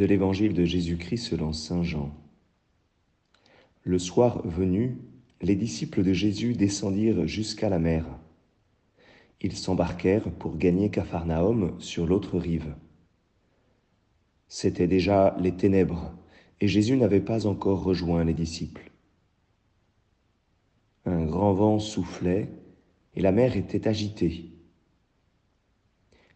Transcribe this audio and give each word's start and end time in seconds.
de 0.00 0.06
l'évangile 0.06 0.54
de 0.54 0.64
Jésus-Christ 0.64 1.18
selon 1.18 1.52
Saint 1.52 1.82
Jean. 1.82 2.10
Le 3.82 3.98
soir 3.98 4.40
venu, 4.48 4.96
les 5.42 5.56
disciples 5.56 6.02
de 6.02 6.14
Jésus 6.14 6.54
descendirent 6.54 7.26
jusqu'à 7.26 7.68
la 7.68 7.78
mer. 7.78 8.06
Ils 9.42 9.54
s'embarquèrent 9.54 10.30
pour 10.30 10.56
gagner 10.56 10.88
Capharnaüm 10.88 11.78
sur 11.80 12.06
l'autre 12.06 12.38
rive. 12.38 12.74
C'étaient 14.48 14.86
déjà 14.86 15.36
les 15.38 15.54
ténèbres, 15.54 16.14
et 16.62 16.66
Jésus 16.66 16.96
n'avait 16.96 17.20
pas 17.20 17.46
encore 17.46 17.82
rejoint 17.82 18.24
les 18.24 18.32
disciples. 18.32 18.90
Un 21.04 21.26
grand 21.26 21.52
vent 21.52 21.78
soufflait, 21.78 22.48
et 23.16 23.20
la 23.20 23.32
mer 23.32 23.54
était 23.54 23.86
agitée. 23.86 24.50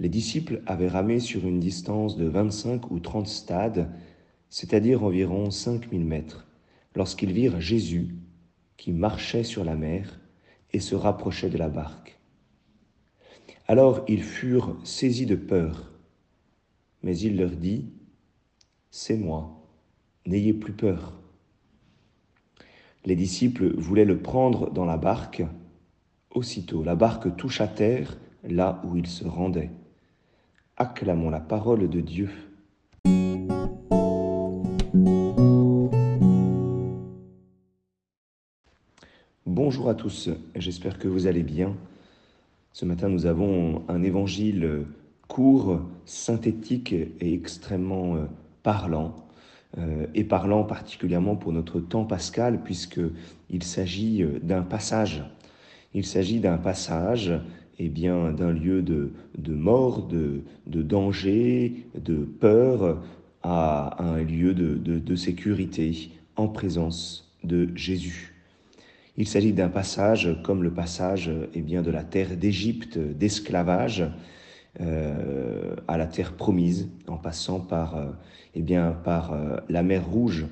Les 0.00 0.08
disciples 0.08 0.62
avaient 0.66 0.88
ramé 0.88 1.18
sur 1.18 1.46
une 1.46 1.58
distance 1.58 2.16
de 2.16 2.26
25 2.26 2.90
ou 2.90 3.00
30 3.00 3.26
stades, 3.26 3.90
c'est-à-dire 4.48 5.02
environ 5.02 5.50
5000 5.50 6.04
mètres, 6.04 6.46
lorsqu'ils 6.94 7.32
virent 7.32 7.60
Jésus 7.60 8.14
qui 8.76 8.92
marchait 8.92 9.42
sur 9.42 9.64
la 9.64 9.74
mer 9.74 10.20
et 10.72 10.78
se 10.78 10.94
rapprochait 10.94 11.50
de 11.50 11.58
la 11.58 11.68
barque. 11.68 12.18
Alors 13.66 14.04
ils 14.08 14.22
furent 14.22 14.76
saisis 14.84 15.26
de 15.26 15.34
peur, 15.34 15.90
mais 17.02 17.18
il 17.18 17.36
leur 17.36 17.50
dit, 17.50 17.90
C'est 18.90 19.16
moi, 19.16 19.66
n'ayez 20.26 20.54
plus 20.54 20.72
peur. 20.72 21.20
Les 23.04 23.16
disciples 23.16 23.74
voulaient 23.76 24.04
le 24.04 24.20
prendre 24.20 24.70
dans 24.70 24.84
la 24.84 24.96
barque. 24.96 25.42
Aussitôt, 26.30 26.84
la 26.84 26.94
barque 26.94 27.36
touche 27.36 27.60
à 27.60 27.66
terre 27.66 28.16
là 28.44 28.80
où 28.84 28.96
il 28.96 29.06
se 29.06 29.24
rendait. 29.24 29.70
Acclamons 30.80 31.28
la 31.28 31.40
parole 31.40 31.90
de 31.90 32.00
Dieu. 32.00 32.30
Bonjour 39.44 39.88
à 39.88 39.96
tous, 39.96 40.30
j'espère 40.54 41.00
que 41.00 41.08
vous 41.08 41.26
allez 41.26 41.42
bien. 41.42 41.74
Ce 42.72 42.84
matin, 42.84 43.08
nous 43.08 43.26
avons 43.26 43.82
un 43.88 44.04
évangile 44.04 44.84
court, 45.26 45.80
synthétique 46.04 46.92
et 46.92 47.34
extrêmement 47.34 48.14
euh, 48.14 48.26
parlant, 48.62 49.16
euh, 49.78 50.06
et 50.14 50.22
parlant 50.22 50.62
particulièrement 50.62 51.34
pour 51.34 51.52
notre 51.52 51.80
temps 51.80 52.04
pascal, 52.04 52.62
puisqu'il 52.62 53.64
s'agit 53.64 54.22
euh, 54.22 54.38
d'un 54.44 54.62
passage. 54.62 55.24
Il 55.92 56.06
s'agit 56.06 56.38
d'un 56.38 56.58
passage 56.58 57.32
eh 57.78 57.88
bien, 57.88 58.32
d'un 58.32 58.52
lieu 58.52 58.82
de, 58.82 59.12
mort, 59.54 60.08
de, 60.08 60.42
danger, 60.66 61.86
de 61.94 62.16
peur, 62.16 63.00
à 63.42 64.02
un 64.02 64.22
lieu 64.22 64.54
de, 64.54 65.16
sécurité 65.16 66.10
en 66.36 66.48
présence 66.48 67.34
de 67.44 67.68
Jésus. 67.74 68.34
Il 69.16 69.26
s'agit 69.26 69.52
d'un 69.52 69.68
passage 69.68 70.36
comme 70.44 70.62
le 70.62 70.72
passage 70.72 71.30
eh 71.54 71.60
bien, 71.60 71.82
de 71.82 71.90
la 71.90 72.04
terre 72.04 72.36
d'Égypte, 72.36 72.98
d'esclavage, 72.98 74.04
euh, 74.80 75.74
à 75.88 75.98
la 75.98 76.06
terre 76.06 76.34
promise, 76.34 76.88
en 77.08 77.16
passant 77.16 77.58
par, 77.58 77.96
euh, 77.96 78.10
eh 78.54 78.62
bien, 78.62 78.92
par 78.92 79.32
euh, 79.32 79.56
la 79.68 79.82
mer 79.82 80.06
Rouge, 80.06 80.46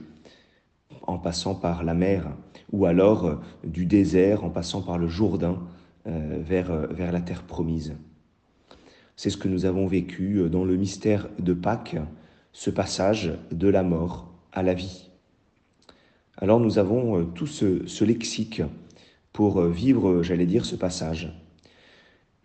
en 1.02 1.18
passant 1.18 1.54
par 1.54 1.84
la 1.84 1.94
mer, 1.94 2.26
ou 2.72 2.86
alors 2.86 3.40
du 3.62 3.86
désert, 3.86 4.42
en 4.42 4.50
passant 4.50 4.82
par 4.82 4.98
le 4.98 5.06
Jourdain, 5.06 5.60
vers, 6.06 6.70
euh, 6.70 6.86
vers 6.88 7.12
la 7.12 7.20
terre 7.20 7.42
promise. 7.42 7.96
C'est 9.16 9.30
ce 9.30 9.36
que 9.36 9.48
nous 9.48 9.64
avons 9.64 9.86
vécu 9.86 10.36
euh, 10.36 10.48
dans 10.48 10.64
le 10.64 10.76
mystère 10.76 11.28
de 11.38 11.52
Pâques, 11.52 11.96
ce 12.52 12.70
passage 12.70 13.32
de 13.50 13.68
la 13.68 13.82
mort 13.82 14.32
à 14.52 14.62
la 14.62 14.74
vie. 14.74 15.10
Alors 16.38 16.60
nous 16.60 16.78
avons 16.78 17.24
tout 17.24 17.46
ce, 17.46 17.86
ce 17.86 18.04
lexique 18.04 18.62
pour 19.32 19.62
vivre, 19.62 20.22
j'allais 20.22 20.46
dire, 20.46 20.64
ce 20.64 20.76
passage. 20.76 21.32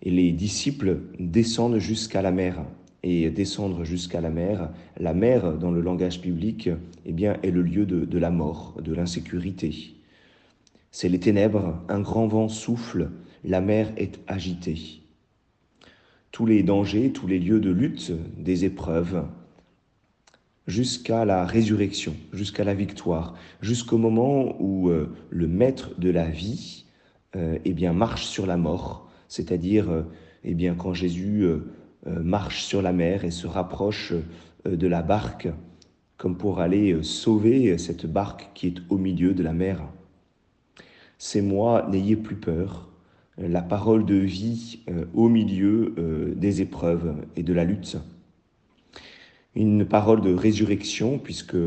Et 0.02 0.12
les 0.12 0.32
disciples 0.32 1.00
descendent 1.20 1.78
jusqu'à 1.78 2.22
la 2.22 2.32
mer. 2.32 2.66
Et 3.04 3.30
descendre 3.30 3.84
jusqu'à 3.84 4.22
la 4.22 4.30
mer, 4.30 4.70
la 4.98 5.14
mer, 5.14 5.58
dans 5.58 5.72
le 5.72 5.82
langage 5.82 6.22
biblique, 6.22 6.70
eh 7.06 7.12
bien, 7.14 7.38
est 7.42 7.50
le 7.50 7.64
lieu 7.64 7.86
de, 7.86 8.06
de 8.06 8.18
la 8.20 8.30
mort, 8.30 8.78
de 8.80 8.94
l'insécurité. 8.94 9.96
C'est 10.92 11.10
les 11.10 11.20
ténèbres, 11.20 11.82
un 11.90 12.02
grand 12.02 12.28
vent 12.28 12.48
souffle, 12.48 13.10
la 13.44 13.62
mer 13.62 13.92
est 13.98 14.20
agitée. 14.28 15.02
Tous 16.32 16.46
les 16.46 16.64
dangers, 16.64 17.12
tous 17.12 17.28
les 17.28 17.40
lieux 17.40 17.60
de 17.60 17.72
lutte, 17.72 18.14
des 18.38 18.66
épreuves, 18.66 19.26
jusqu'à 20.68 21.26
la 21.26 21.46
résurrection, 21.46 22.16
jusqu'à 22.32 22.64
la 22.64 22.74
victoire, 22.74 23.36
jusqu'au 23.62 23.98
moment 23.98 24.56
où 24.60 24.90
euh, 24.90 25.10
le 25.30 25.48
maître 25.48 25.92
de 26.00 26.10
la 26.10 26.30
vie 26.30 26.86
euh, 27.36 27.58
eh 27.66 27.74
bien, 27.74 27.94
marche 27.94 28.26
sur 28.26 28.46
la 28.46 28.58
mort, 28.58 29.10
c'est-à-dire 29.28 29.90
euh, 29.90 30.04
eh 30.44 30.54
bien, 30.54 30.76
quand 30.76 30.94
Jésus 30.94 31.46
marche 32.06 32.64
sur 32.64 32.82
la 32.82 32.94
mer 32.94 33.26
et 33.26 33.30
se 33.30 33.46
rapproche 33.46 34.12
de 34.66 34.88
la 34.88 35.04
barque, 35.04 35.50
comme 36.18 36.36
pour 36.36 36.60
aller 36.60 36.98
sauver 37.04 37.78
cette 37.78 38.08
barque 38.08 38.50
qui 38.56 38.68
est 38.68 38.78
au 38.90 38.98
milieu 38.98 39.36
de 39.36 39.44
la 39.44 39.54
mer. 39.54 39.88
C'est 41.20 41.44
moi, 41.44 41.88
n'ayez 41.92 42.16
plus 42.16 42.38
peur, 42.38 42.91
la 43.38 43.62
parole 43.62 44.06
de 44.06 44.16
vie 44.16 44.80
euh, 44.90 45.06
au 45.14 45.30
milieu 45.30 45.94
euh, 45.98 46.34
des 46.36 46.62
épreuves 46.62 47.16
et 47.36 47.44
de 47.44 47.54
la 47.54 47.64
lutte. 47.64 47.98
Une 49.56 49.86
parole 49.86 50.22
de 50.22 50.34
résurrection 50.34 51.18
puisque 51.18 51.58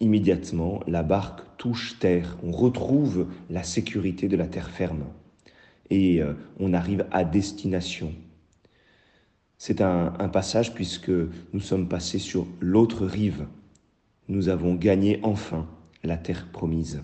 immédiatement 0.00 0.80
la 0.86 1.02
barque 1.02 1.40
touche 1.58 1.98
terre, 1.98 2.36
on 2.42 2.52
retrouve 2.52 3.26
la 3.50 3.62
sécurité 3.62 4.28
de 4.28 4.36
la 4.36 4.46
terre 4.46 4.70
ferme 4.70 5.04
et 5.90 6.22
euh, 6.22 6.34
on 6.58 6.72
arrive 6.72 7.06
à 7.10 7.24
destination. 7.24 8.14
C'est 9.58 9.82
un 9.82 10.10
passage 10.32 10.72
puisque 10.72 11.10
nous 11.10 11.60
sommes 11.60 11.86
passés 11.86 12.18
sur 12.18 12.46
l'autre 12.60 13.04
rive. 13.04 13.46
Nous 14.26 14.48
avons 14.48 14.74
gagné 14.74 15.20
enfin 15.22 15.68
la 16.02 16.16
terre 16.16 16.48
promise. 16.50 17.02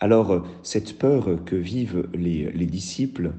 Alors, 0.00 0.32
euh, 0.32 0.40
cette 0.62 0.98
peur 0.98 1.44
que 1.44 1.56
vivent 1.56 2.08
les, 2.14 2.66
disciples 2.66 3.32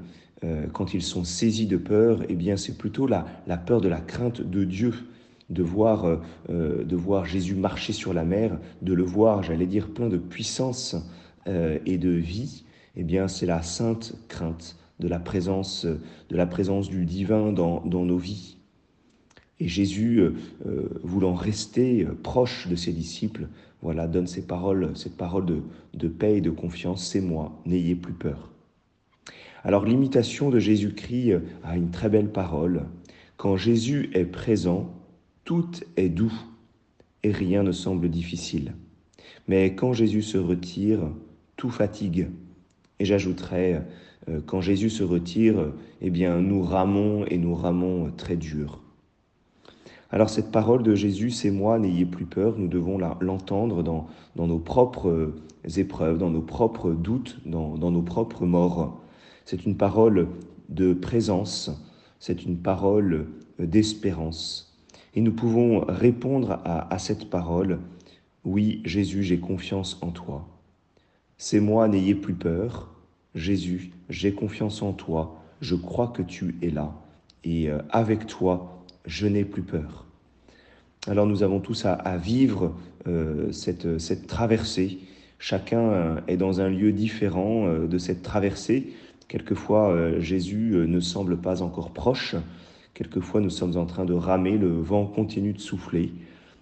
euh, 0.44 0.66
quand 0.72 0.94
ils 0.94 1.02
sont 1.02 1.24
saisis 1.24 1.66
de 1.66 1.76
peur, 1.76 2.20
eh 2.28 2.36
bien, 2.36 2.56
c'est 2.56 2.78
plutôt 2.78 3.08
la, 3.08 3.26
peur 3.66 3.80
de 3.80 3.88
la 3.88 4.00
crainte 4.00 4.40
de 4.40 4.62
Dieu, 4.62 4.94
de 5.50 5.62
voir, 5.64 6.20
euh, 6.48 6.84
de 6.84 6.96
voir 6.96 7.24
Jésus 7.24 7.56
marcher 7.56 7.92
sur 7.92 8.14
la 8.14 8.24
mer, 8.24 8.58
de 8.80 8.94
le 8.94 9.02
voir, 9.02 9.42
j'allais 9.42 9.66
dire, 9.66 9.88
plein 9.88 10.08
de 10.08 10.18
puissance 10.18 10.96
et 11.46 11.98
de 11.98 12.10
vie. 12.10 12.62
Eh 12.94 13.02
bien, 13.02 13.26
c'est 13.26 13.46
la 13.46 13.62
sainte 13.62 14.14
crainte 14.28 14.78
de 15.00 15.08
la 15.08 15.18
présence, 15.18 15.84
de 15.84 16.36
la 16.36 16.46
présence 16.46 16.88
du 16.88 17.04
divin 17.04 17.50
dans 17.52 17.82
nos 17.84 18.16
vies. 18.16 18.61
Et 19.62 19.68
Jésus, 19.68 20.18
euh, 20.18 20.34
euh, 20.66 20.88
voulant 21.04 21.34
rester 21.34 22.04
euh, 22.04 22.18
proche 22.20 22.66
de 22.66 22.74
ses 22.74 22.92
disciples, 22.92 23.46
voilà, 23.80 24.08
donne 24.08 24.26
ces 24.26 24.44
paroles, 24.44 24.90
cette 24.96 25.16
parole 25.16 25.46
de, 25.94 26.08
paix 26.08 26.38
et 26.38 26.40
de 26.40 26.50
confiance, 26.50 27.06
c'est 27.06 27.20
moi, 27.20 27.62
n'ayez 27.64 27.94
plus 27.94 28.12
peur. 28.12 28.50
Alors 29.62 29.84
l'imitation 29.84 30.50
de 30.50 30.58
Jésus-Christ 30.58 31.34
a 31.62 31.76
une 31.76 31.92
très 31.92 32.08
belle 32.08 32.32
parole. 32.32 32.86
Quand 33.36 33.56
Jésus 33.56 34.10
est 34.14 34.24
présent, 34.24 34.92
tout 35.44 35.70
est 35.96 36.08
doux 36.08 36.34
et 37.22 37.30
rien 37.30 37.62
ne 37.62 37.70
semble 37.70 38.10
difficile. 38.10 38.72
Mais 39.46 39.76
quand 39.76 39.92
Jésus 39.92 40.22
se 40.22 40.38
retire, 40.38 41.08
tout 41.56 41.70
fatigue. 41.70 42.30
Et 42.98 43.04
j'ajouterais, 43.04 43.86
quand 44.46 44.60
Jésus 44.60 44.90
se 44.90 45.04
retire, 45.04 45.72
eh 46.00 46.10
bien, 46.10 46.40
nous 46.40 46.62
ramons 46.62 47.24
et 47.26 47.38
nous 47.38 47.54
ramons 47.54 48.10
très 48.16 48.36
dur. 48.36 48.81
Alors 50.14 50.28
cette 50.28 50.52
parole 50.52 50.82
de 50.82 50.94
Jésus, 50.94 51.30
c'est 51.30 51.50
moi, 51.50 51.78
n'ayez 51.78 52.04
plus 52.04 52.26
peur, 52.26 52.58
nous 52.58 52.68
devons 52.68 52.98
l'entendre 52.98 53.82
dans, 53.82 54.06
nos 54.36 54.58
propres 54.58 55.08
euh, 55.08 55.34
épreuves, 55.76 56.18
dans 56.18 56.28
nos 56.28 56.42
propres 56.42 56.90
doutes, 56.90 57.38
dans, 57.46 57.78
nos 57.78 58.02
propres 58.02 58.44
morts. 58.44 59.00
C'est 59.46 59.64
une 59.64 59.74
parole 59.74 60.28
de 60.68 60.92
présence, 60.92 61.70
c'est 62.20 62.44
une 62.44 62.58
parole 62.58 63.26
d'espérance. 63.58 64.78
Et 65.14 65.22
nous 65.22 65.32
pouvons 65.32 65.80
répondre 65.88 66.60
à, 66.64 66.92
à 66.92 66.98
cette 66.98 67.30
parole, 67.30 67.78
oui 68.44 68.82
Jésus, 68.84 69.22
j'ai 69.22 69.40
confiance 69.40 69.98
en 70.02 70.10
toi. 70.10 70.46
C'est 71.38 71.60
moi, 71.60 71.88
n'ayez 71.88 72.14
plus 72.14 72.34
peur. 72.34 72.90
Jésus, 73.34 73.92
j'ai 74.10 74.34
confiance 74.34 74.82
en 74.82 74.92
toi, 74.92 75.42
je 75.62 75.74
crois 75.74 76.08
que 76.08 76.20
tu 76.20 76.56
es 76.60 76.68
là. 76.68 76.92
Et 77.44 77.70
euh, 77.70 77.78
avec 77.90 78.26
toi, 78.26 78.81
je 79.06 79.26
n'ai 79.26 79.44
plus 79.44 79.62
peur. 79.62 80.06
Alors 81.08 81.26
nous 81.26 81.42
avons 81.42 81.58
tous 81.58 81.84
à, 81.84 82.16
vivre 82.16 82.76
euh, 83.08 83.50
cette, 83.50 83.98
cette, 83.98 84.28
traversée. 84.28 85.00
Chacun 85.40 85.80
euh, 85.80 86.20
est 86.28 86.36
dans 86.36 86.60
un 86.60 86.68
lieu 86.68 86.92
différent 86.92 87.66
euh, 87.66 87.88
de 87.88 87.98
cette 87.98 88.22
traversée. 88.22 88.92
Quelquefois, 89.26 90.18
Jésus 90.20 90.74
ne 90.86 91.00
semble 91.00 91.38
pas 91.38 91.62
encore 91.62 91.90
proche. 91.92 92.36
Quelquefois, 92.92 93.40
nous 93.40 93.48
sommes 93.48 93.78
en 93.78 93.86
train 93.86 94.04
de 94.04 94.12
ramer, 94.12 94.58
le 94.58 94.68
vent 94.68 95.06
continue 95.06 95.54
de 95.54 95.58
souffler. 95.58 96.12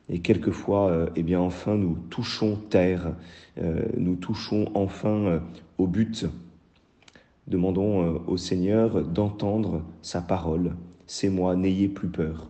Et 0.09 0.21
quelquefois, 0.21 1.09
eh 1.17 1.25
bien, 1.25 1.41
enfin, 1.41 1.75
nous 1.75 1.99
touchons 2.11 2.55
terre, 2.71 3.13
nous 3.97 4.15
touchons 4.15 4.71
enfin 4.75 5.41
au 5.79 5.89
but. 5.89 6.27
Demandons 7.49 8.23
au 8.29 8.37
Seigneur 8.37 9.03
d'entendre 9.03 9.83
sa 10.01 10.21
parole. 10.21 10.71
C'est 11.13 11.29
moi, 11.29 11.57
n'ayez 11.57 11.89
plus 11.89 12.07
peur. 12.07 12.49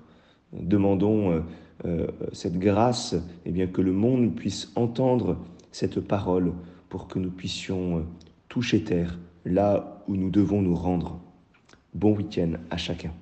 Demandons 0.53 1.43
cette 2.35 2.59
grâce, 2.59 3.15
eh 3.47 3.53
bien, 3.53 3.67
que 3.67 3.81
le 3.81 3.91
monde 3.91 4.35
puisse 4.35 4.71
entendre 4.77 5.39
cette 5.73 5.99
parole 5.99 6.53
pour 6.91 7.09
que 7.09 7.19
nous 7.19 7.31
puissions 7.31 8.05
toucher 8.51 8.85
terre 8.85 9.19
là 9.47 10.03
où 10.09 10.15
nous 10.15 10.29
devons 10.29 10.61
nous 10.61 10.75
rendre. 10.75 11.19
Bon 11.95 12.15
week-end 12.15 12.53
à 12.69 12.77
chacun. 12.77 13.15